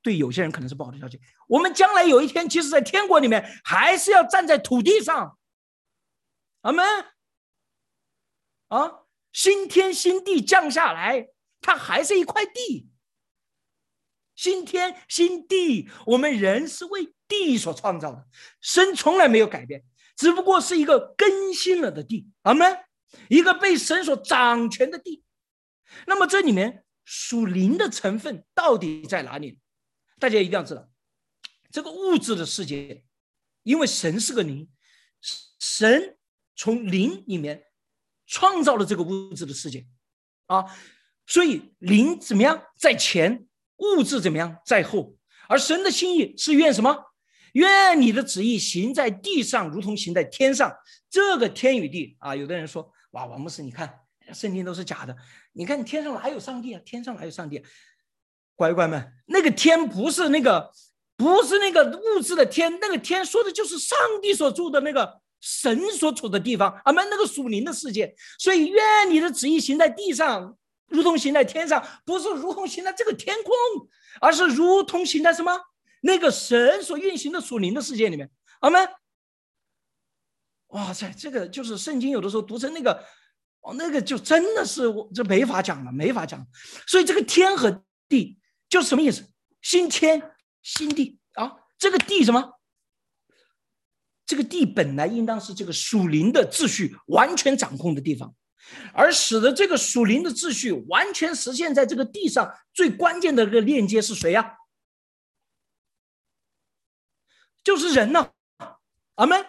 [0.04, 1.20] 对有些人可能是不好的消息。
[1.48, 5.38] 我们将来有一天，其实，在天国里面，还是要站在土地上。
[6.62, 6.86] 阿门。
[8.68, 11.30] 啊，新天新地降下来，
[11.62, 12.90] 它还是一块地。
[14.36, 18.28] 新天新地，我们人是为地所创造的，
[18.62, 19.84] 神从来没有改变，
[20.16, 22.30] 只不过是一个更新了的地。
[22.44, 22.86] 阿门。
[23.30, 25.24] 一个被神所掌权的地。
[26.08, 29.60] 那么这里面属灵的成分到底在哪里？
[30.20, 30.90] 大家一定要知道，
[31.72, 33.04] 这个物质的世界，
[33.64, 34.70] 因为神是个灵，
[35.60, 36.18] 神
[36.56, 37.66] 从灵里面
[38.26, 39.86] 创造了这个物质的世界，
[40.46, 40.66] 啊，
[41.28, 45.18] 所以灵怎么样在前，物质怎么样在后，
[45.50, 47.12] 而神的心意是愿什么？
[47.54, 50.76] 愿你的旨意行在地上，如同行在天上。
[51.10, 54.00] 这个天与地啊，有的人说，哇，王牧师，你看
[54.32, 55.16] 圣经都是假的。
[55.54, 56.82] 你看天上哪有上帝啊？
[56.86, 57.58] 天上哪有上帝？
[57.58, 57.64] 啊
[58.56, 60.72] 乖乖们，那个天不是那个，
[61.18, 68.16] 不是那个物质的天，那个天说的就是上帝所住的那个神所处的地方，啊，们那个属灵的世界。
[68.38, 70.56] 所以，愿你的旨意行在地上，
[70.88, 73.52] 如同行在天上，不是如同行在这个天空，
[74.22, 75.60] 而是如同行在什么
[76.02, 78.88] 那个神所运行的属灵的世界里面，阿门。
[80.68, 83.04] 哇塞，这个就是圣经有的时候读成那个。
[83.64, 86.46] 哦，那个就真的是我这没法讲了，没法讲。
[86.86, 89.26] 所以这个天和地就是什么意思？
[89.62, 90.22] 新天
[90.62, 92.60] 新地啊，这个地什么？
[94.26, 98.36] 这个地本来应当是这个属灵的秩序完全掌控的地方，
[98.94, 104.58] 而使得这个属灵的秩序完全实现在这个地上最关键的一个链接是谁呀？
[107.64, 108.32] 就是人呢，
[109.16, 109.46] 阿门。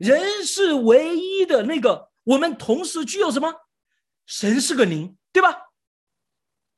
[0.00, 2.11] 人是唯一的那个。
[2.24, 3.52] 我们同时具有什么？
[4.26, 5.56] 神是个灵，对吧？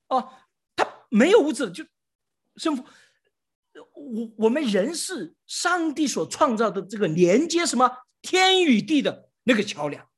[0.09, 0.33] 哦，
[0.75, 1.85] 他没有物质，就
[2.57, 2.85] 圣父。
[3.95, 7.91] 我我们人是上帝所创造的这个连接什么
[8.23, 10.09] 天与地的那个桥梁，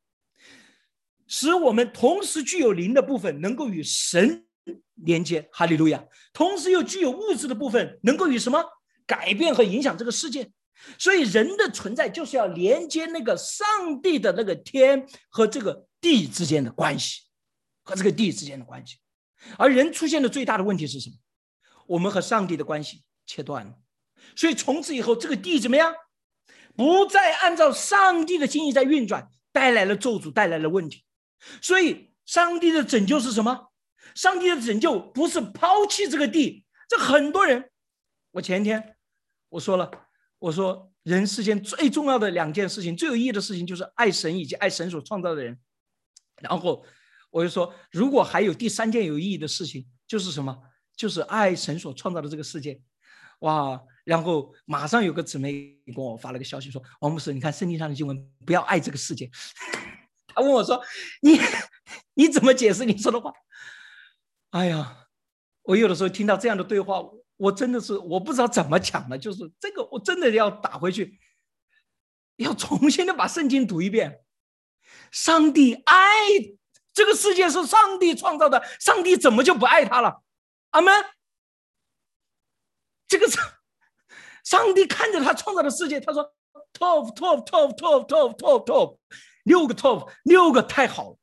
[1.27, 4.47] 使我们同时具有灵的部分能够与神
[4.95, 6.05] 连接，哈利路亚。
[6.33, 8.65] 同时又具有物质的部分能够与什么
[9.07, 10.51] 改变和影响这个世界。
[10.99, 17.23] 所以人的存在就是要连接那个上帝的那个天和这个地之间的关系，
[17.83, 18.99] 和这个地之间的关系。
[19.59, 21.17] 而人出现的最大的问题是什么？
[21.87, 23.75] 我们和上帝的关系切断了。
[24.35, 25.95] 所以从此以后，这个地怎么样？
[26.77, 31.05] 不再按照上帝的心意在运转，带来了咒诅，带来了问题。
[31.63, 33.73] 所以上帝的拯救是什么？
[34.15, 36.65] 上帝的拯救不是抛弃这个地。
[36.89, 37.71] 这很多人，
[38.33, 38.97] 我前天
[39.49, 40.06] 我说了。
[40.39, 45.59] 我说，人世间最重要的两件事情，最有意义的事情，就是爱神以及爱神所创造的人。
[46.43, 46.85] 然后
[47.31, 50.57] 我就说，如果还有第三件有意义的事情，就是什么？
[50.97, 52.81] 就是爱神所创造的这个世界。
[53.41, 53.79] 哇！
[54.05, 59.31] 然后马上有个姊妹给我发了个消息说：“王牧师，你看圣经上的经文，不要爱这个世界。
[60.35, 60.81] ”他问我说
[61.21, 61.39] ：“你
[62.15, 63.33] 你怎么解释你说的话？”
[64.51, 65.09] 哎呀，
[65.63, 67.03] 我有的时候听到这样的对话。
[67.37, 71.19] 我真的是我不知道怎么讲了，就是这个我真的要打回去，
[72.37, 74.25] 要重新的把圣经读一遍。
[75.11, 75.97] 上帝爱
[76.95, 80.23] 这个世界是上帝创造的，上帝怎么就不爱他了？
[80.71, 80.93] 阿门。
[83.07, 83.45] 这个上
[84.43, 86.35] 上帝看着他创造的世界，他说
[86.73, 88.99] ：“top top top top top top top，
[89.45, 91.19] 六个 top，六个太好了。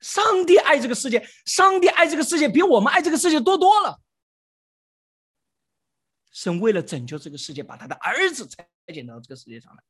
[0.00, 3.98] 上帝爱这个世界，上帝爱这个世界比我们爱这个世界多多了。”
[6.34, 9.82] 神为了拯救这个世界，把他的儿子裁剪到这个世界上来。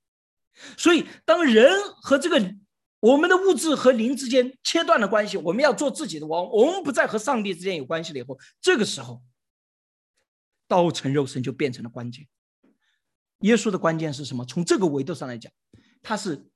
[0.77, 2.55] 所以，当人和这个
[3.01, 8.19] 我们的物质和灵之间切断了关系，我们要做自己的王，我们不再和上帝之间有关系了。
[8.19, 9.25] 以后，这个时候，
[10.69, 12.29] 道成肉身就变成了关键。
[13.41, 14.45] 耶稣的关键是什么？
[14.45, 15.51] 从这个维度上来讲，
[16.03, 16.47] 他是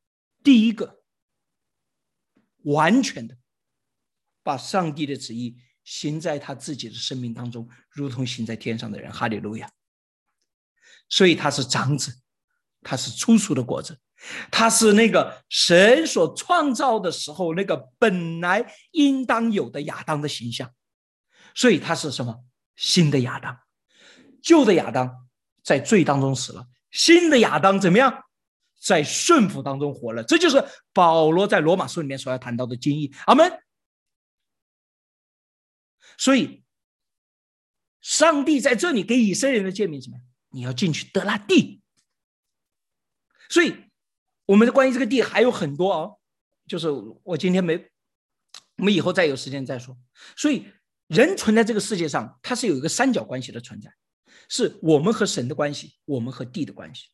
[0.45, 1.03] 第一个
[2.65, 3.37] 完全的
[4.43, 9.11] 把上帝的旨意行在他自己的生命当中，如同行在天上的人。
[9.11, 9.71] 哈利路亚。
[11.09, 12.13] 所以他是长子，
[12.83, 13.99] 他是初熟的果子，
[14.51, 20.73] 他是那个神所创造的时候那个本来应当有的亚当的形象，
[21.55, 22.45] 所以他是什么
[22.77, 23.59] 新的亚当？
[24.43, 25.29] 旧的亚当
[25.63, 28.25] 在罪当中死了，新的亚当怎么样？
[28.81, 30.23] 在顺服当中活了。
[30.23, 33.13] 这就是保罗在罗马书里面所要谈到的经义。
[33.27, 33.61] 阿门。
[36.17, 36.63] 所以，
[38.01, 40.17] 上帝在这里给以色列人的诫命什么？
[40.51, 41.83] 你要进去得那地，
[43.49, 43.75] 所以
[44.47, 46.11] 我们的关于这个地还有很多啊，
[46.67, 46.89] 就是
[47.23, 47.77] 我今天没，
[48.77, 49.97] 我们以后再有时间再说。
[50.37, 50.67] 所以
[51.07, 53.93] 人存在这个世界上，它是有一个三角关系的存在，
[54.49, 57.09] 是我们和神的关系，我们和地的关系。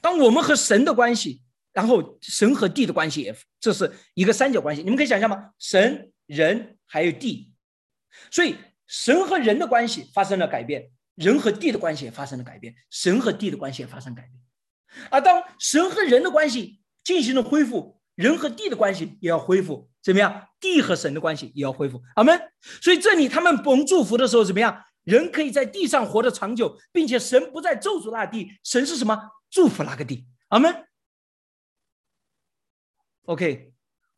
[0.00, 1.42] 当我们和神的关系，
[1.72, 4.82] 然后神和地的关系也这是一个三角关系。
[4.82, 5.52] 你们可以想象吗？
[5.58, 7.52] 神、人还有地，
[8.30, 8.56] 所以
[8.86, 10.90] 神和人的关系发生了改变，
[11.20, 14.32] 人和地的关系也发生了改变，神和地的关系也发生改变。
[15.10, 20.48] 而当神和人的关系进行了恢复，人和地的关系也要恢复，怎么样？
[20.58, 22.02] 地和神的关系也要恢复。
[22.16, 22.40] 阿门。
[22.80, 24.82] 所以这里他们蒙祝福的时候怎么样？
[25.04, 29.18] 人可以在地上活得长久，并且神不再咒诅那地，神是什么？
[29.50, 30.26] 祝福那个地。
[30.48, 30.74] 阿门。
[33.26, 33.72] OK，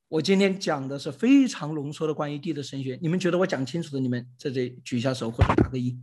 [0.09, 6.01] 我今天讲的是非常浓缩的关于地的神学，你们觉得我讲清楚的，你们在这里举一下手或者打个一。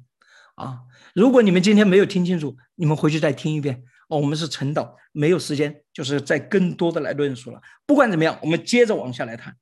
[0.59, 0.81] 啊，
[1.15, 3.81] 如果你们今天没有听清楚，你们回去再听一遍。
[4.09, 7.61] 哦，我们是陈导，没有时间，就是再更多的来论述了。
[7.85, 9.55] 不管怎么样，我们接着往下来谈，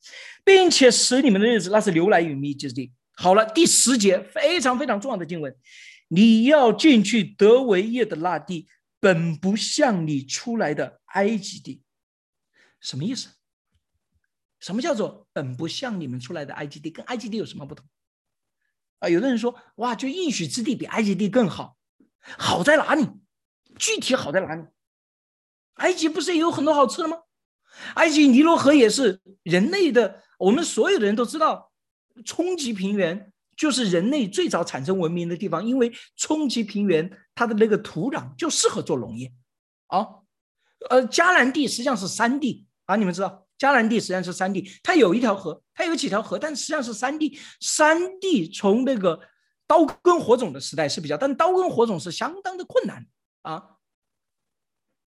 [0.44, 2.92] 并且使你们的日子那是流来与密之地。
[3.14, 5.54] 好了，第十节非常非常重要的经文，
[6.08, 8.68] 你要进去得为业的那地，
[9.00, 11.84] 本不像你出来的埃及地。
[12.80, 13.30] 什么意思？
[14.60, 16.90] 什么叫做本不像你们出来的埃及地？
[16.90, 17.86] 跟埃及地有什么不同？
[19.00, 21.78] 啊，有的人说，哇，就应许之地比埃及地更好，
[22.38, 23.08] 好在哪里？
[23.78, 24.64] 具体好在哪里？
[25.76, 27.18] 埃及不是也有很多好吃的吗？
[27.96, 31.72] 埃及尼罗河也是人类的，我们所有的人都知道，
[32.26, 39.32] 冲积平原就是人类最早产生文明的地方，因为冲积平原它的那个土壤就适合做农业
[39.88, 40.08] 啊。
[40.90, 47.40] 呃，迦南地实际上是山地啊，你们知道，迦南地实际上是山地，它有一条河，它有几条河，但实际上是山地。
[47.60, 49.20] 山地从那个
[49.66, 53.06] 刀耕火种的时代是比较，但刀耕火种是相当的困难。
[53.42, 53.78] 啊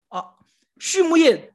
[0.09, 0.35] 啊，
[0.79, 1.55] 畜牧业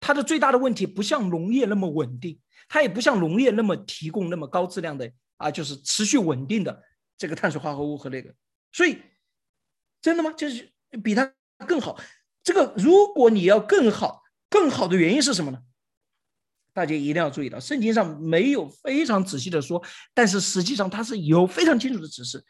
[0.00, 2.38] 它的最大的问题不像农业那么稳定，
[2.68, 6.82] 它也不像农业那么提供那么高质量的啊，就是持续稳定的
[7.16, 8.34] 这个碳水化合物和那个，
[8.72, 9.00] 所以
[10.02, 10.30] 真的吗？
[10.32, 10.70] 就是
[11.02, 11.32] 比它
[11.66, 11.98] 更好。
[12.42, 15.58] 这个如果你要更好，更好的原因是什么呢？
[16.74, 22.44] 大家一定要注意到，圣经上没有非常仔细的说，但是实际上它是有非常清楚的指示，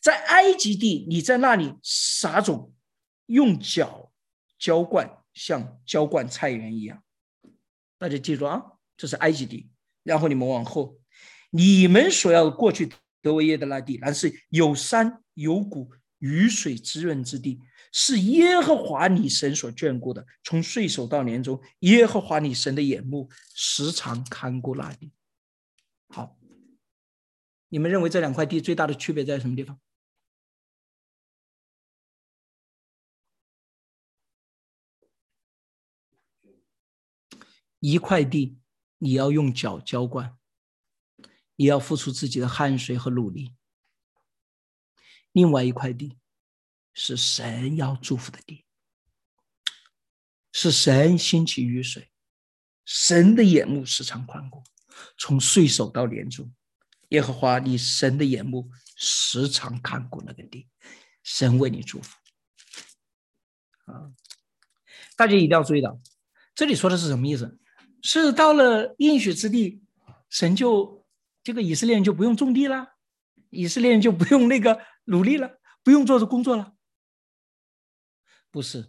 [0.00, 2.74] 在埃及地，你在那里撒种。
[3.30, 4.10] 用脚
[4.58, 7.02] 浇灌，像浇灌菜园一样。
[7.98, 8.62] 大家记住啊，
[8.96, 9.68] 这是埃及地。
[10.02, 10.98] 然后你们往后，
[11.50, 17.60] 你们所要过去德维耶的那地，乃是有山有谷、雨水滋润之地，
[17.92, 20.26] 是耶和华你神所眷顾的。
[20.44, 25.12] 从岁首到年终，耶和华你神的眼目时常看顾那地。
[26.08, 26.38] 好，
[27.68, 29.78] 你们认为这两块地最大的区别在什么地方？
[37.80, 38.58] 一块地，
[38.98, 40.36] 你要用脚浇灌，
[41.54, 43.54] 你要付出自己的汗水和努力；
[45.30, 46.18] 另外一块地，
[47.00, 48.64] 是神要祝福的地，
[50.50, 52.10] 是神兴起雨水，
[52.84, 54.64] 神的眼目时常宽广，
[55.16, 56.52] 从岁首到年终，
[57.10, 60.66] 耶和华你神的眼目时常看顾那个地，
[61.22, 62.16] 神为你祝福。
[63.84, 64.10] 啊，
[65.16, 66.00] 大家一定要注意到，
[66.52, 67.60] 这里说的是什么意思？
[68.02, 69.80] 是到了应许之地，
[70.30, 71.06] 神就
[71.44, 72.96] 这个以色列人就不用种地了，
[73.50, 76.74] 以色列人就不用那个努力了，不用做这工作了。
[78.50, 78.86] 不是，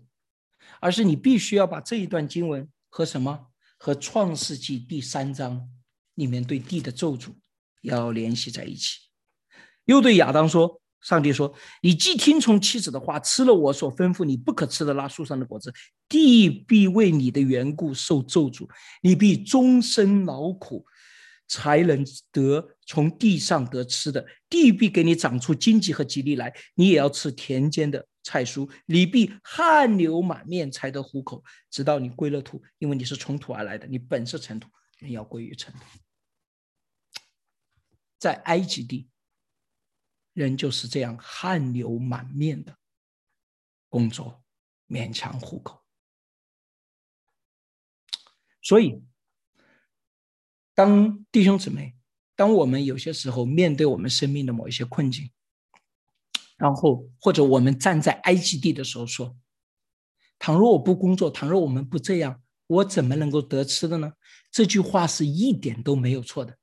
[0.79, 3.47] 而是你必须要把这一段经文和什么
[3.77, 5.69] 和创世纪第三章
[6.15, 7.29] 里面对地的咒诅
[7.81, 8.99] 要联系在一起。
[9.85, 10.81] 又对亚当说。
[11.01, 15.73] 上帝说：“你既听从妻子的话，吃了我所吩咐你不可吃的那树上的果子，
[16.09, 18.67] 地必为你的缘故受咒诅，
[19.01, 20.85] 你必终身劳苦，
[21.47, 24.25] 才能得从地上得吃的。
[24.49, 28.69] 地必给你长出荆棘和吉利来，你也要吃田间的菜蔬。
[28.85, 34.69] 你必汗流满面才得糊口，直到你归了土，因为你是从土而来的，你本是尘土，
[34.99, 35.79] 人要归于尘土。
[38.19, 39.09] 在埃及地。”
[40.33, 42.77] 人就是这样汗流满面的
[43.89, 44.41] 工作，
[44.87, 45.83] 勉强糊口。
[48.61, 49.03] 所以，
[50.73, 51.97] 当弟兄姊妹，
[52.35, 55.29] 当我们有些时候面对我们生命的某一些困境，
[56.59, 59.35] 然后或者我们站在埃及地的时候说
[60.37, 64.13] ：“倘若我不工作，倘若我们不这样，我怎么能够得吃的呢？”
[64.51, 66.55] 这句话是一点都没有错的。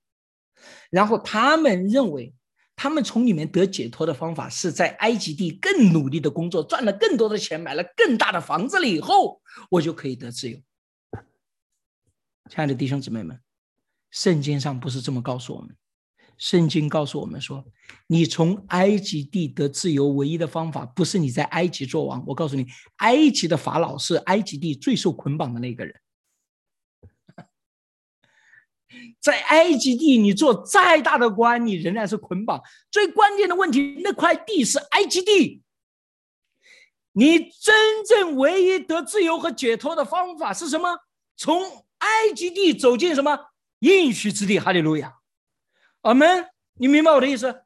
[0.91, 2.33] 然后他们认为。
[2.79, 9.41] 他们从里面得解脱的方法是在埃及地更努力的工作，赚了更多的钱，买了更大的房子了以后，
[9.71, 10.59] 我就可以得自由。
[12.51, 13.41] 亲爱的弟兄姊妹们，
[14.11, 15.75] 圣经上不是这么告诉我们，
[16.39, 17.65] 圣经告诉我们说，
[18.07, 22.23] 你从埃及地得自由，唯一的方法不是你在埃及做王。
[22.27, 22.67] 我告诉你，
[22.97, 26.01] 埃及的法老是埃及地最受捆绑的那个人。
[29.21, 32.63] 在埃及地，你做再大的官，你仍然是捆绑。
[32.91, 35.63] 最关键的问题，那块地是埃及地。
[37.13, 40.99] 你真正唯一得自由和解脱的方法是什么？
[41.37, 41.63] 从
[41.99, 43.39] 埃及地走进什么
[43.81, 44.59] 应许之地？
[44.59, 45.15] 哈利路亚。
[46.07, 46.47] 阿门！
[46.79, 47.63] 你明白我的意思？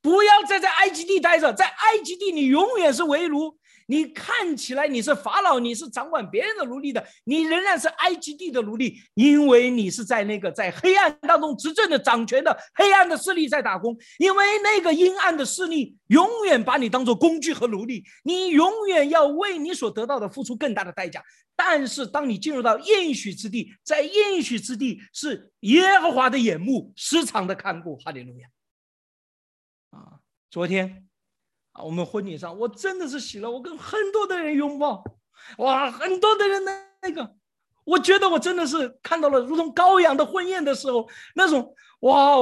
[0.00, 3.58] 不要再在埃及地待着，在埃及地你永远是为奴。
[3.86, 21.22] 你看起来你是法老，你是掌管别人的奴隶的，你仍然是埃及地的奴隶，因为你是在那个在黑暗当中执政的、掌权的黑暗的势力在打工，因为那个阴暗的势力永远把你当做工具和奴隶，你永远要为你所得到的付出更大的代价。
[21.54, 28.48] 但是当你进入到应许之地，在应许之地是耶和华的眼目时常的看顾，哈利路亚。
[29.90, 30.20] 啊，
[30.50, 31.05] 昨天。
[31.82, 35.04] 我们婚礼上，我真的是喜了，我跟很多的人拥抱，
[35.58, 36.72] 哇，很多的人那
[37.02, 37.34] 那个，
[37.84, 42.36] 我觉得我真的是看到了如同羔羊的婚宴的时候那种，哇，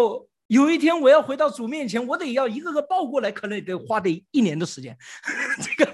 [0.47, 4.97] 有一天我要回到主面前，我得要一个个抱过来，可能得花得一年的时间。
[5.61, 5.93] 这个，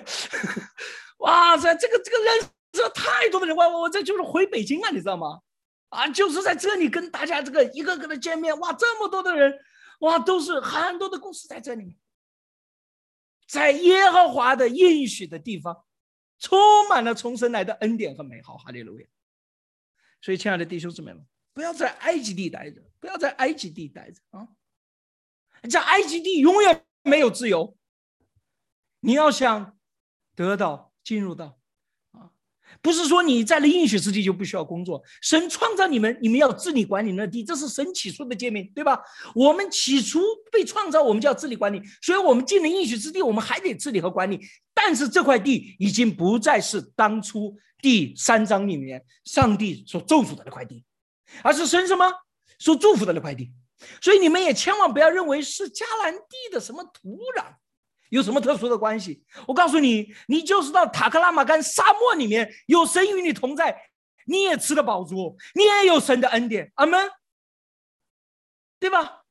[1.18, 5.40] 哇塞，这个这个人这太多的人，我我这就是回北京啊，你知道吗？
[5.88, 9.52] 啊，就是在这里跟大家这个一个个的见面，哇，这么多的人，
[10.00, 11.96] 哇，都是很多的故事在这里面。
[13.50, 15.84] 在耶和华的应许的地方，
[16.38, 16.56] 充
[16.88, 19.06] 满了重生来的恩典和美好，哈利路亚！
[20.20, 24.48] 所以，亲爱的弟兄姊妹们，不要在埃及地待着，不要在埃及地待着啊！
[25.68, 27.76] 在埃及地永远没有自由。
[29.00, 29.76] 你要想
[30.36, 31.59] 得到、进入到。
[32.82, 35.02] 不是说你在了应许之地就不需要工作。
[35.20, 38.98] 神创造你们，你们要治理管理那地，这是神起初的诫命，对吧？
[39.34, 44.40] 我们起初被创造，我们就要治理管理，所以我们进了应许之地，我们还得治理和管理。
[44.72, 50.84] 但是这块地已经不再是当初第三章里面上帝所咒诅的那块地，
[51.42, 52.10] 而是神什么
[52.58, 53.50] 所祝福的那块地。
[54.00, 57.44] 所以你们也千万不要认为是迦南地的什么土壤。
[58.10, 59.24] 有什么特殊的关系？
[59.48, 63.90] 我告诉你，你就是到塔克拉玛干沙漠里面，有神与你同在，
[64.26, 67.10] 你也吃得饱足，你也有神的恩典，阿门，
[68.78, 69.22] 对吧？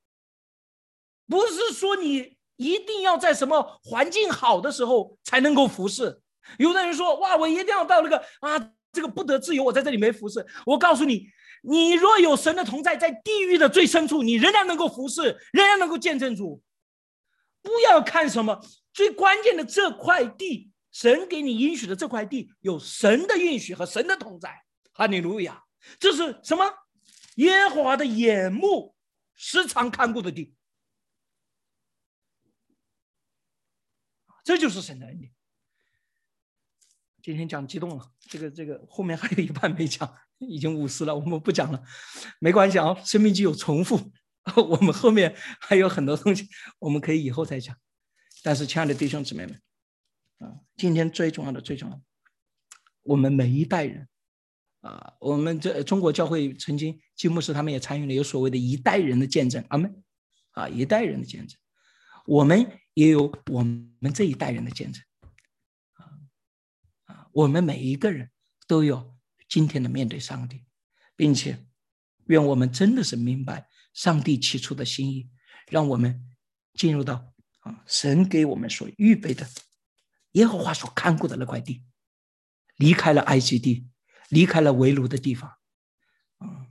[1.28, 6.22] 不是说你一定要在什么环境好的时候才能够服侍。
[6.58, 11.28] 有的人说：“哇，我一定要到那个啊，这个不得自由，我在这里没服侍。”我告诉你，
[11.62, 16.60] 你若有神的同在，在地狱的最深处，你仍然能够服侍，仍然能够见证主。
[17.62, 25.64] 不要看什么最关键的这块地，神给你应许的这块地有神的应许和神的同在，哈利路亚！
[26.00, 26.66] 这是什么？
[27.36, 28.96] 耶和华的眼目
[29.34, 30.54] 时常看顾的地，
[34.44, 35.32] 这就是神的恩典。
[37.22, 41.82] 今天讲激动了，这个这个后面还有一半没讲，已经五十了，我们不讲了，
[42.40, 44.12] 没关系啊，生命就有重复。
[44.56, 46.48] 我们后面还有很多东西，
[46.80, 47.76] 我们可以以后再讲。
[48.42, 49.62] 但是，亲爱的弟兄姊妹们，
[50.38, 52.02] 啊，今天最重要的、最重要的，
[53.04, 54.08] 我们每一代人，
[54.80, 60.04] 啊，我们这中国教会曾经金牧师他们也参与了，有所谓的一代人的见证，阿门，
[60.52, 61.60] 啊，一代人的见证，
[62.26, 65.04] 我们也有我们这一代人的见证，
[65.96, 66.04] 啊
[67.14, 68.32] 啊，我们每一个人
[68.68, 69.14] 都有
[69.50, 70.64] 今天的面对上帝，
[71.18, 71.58] 并且，
[72.28, 73.68] 愿我们真的是明白。
[74.00, 75.30] 上帝起初的心意，
[75.68, 76.26] 让我们
[76.74, 79.46] 进入到啊，神给我们所预备的
[80.32, 81.84] 耶和华所看顾的那块地，
[82.78, 83.90] 离开了埃及地，
[84.30, 85.50] 离开了为奴的地方，
[86.38, 86.68] 啊，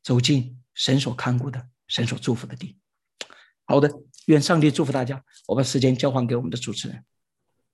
[0.00, 2.78] 走进神所看顾的、神所祝福的地。
[3.64, 3.90] 好的，
[4.26, 5.24] 愿上帝祝福大家。
[5.48, 7.04] 我把时间交还给我们的主持人。